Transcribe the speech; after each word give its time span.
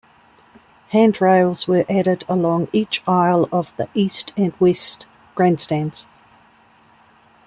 Hand 0.87 1.21
rails 1.21 1.67
were 1.67 1.85
added 1.87 2.23
along 2.27 2.69
each 2.73 3.03
aisle 3.07 3.47
of 3.51 3.71
the 3.77 3.87
east 3.93 4.33
and 4.35 4.51
west 4.59 5.05
grandstands. 5.35 6.07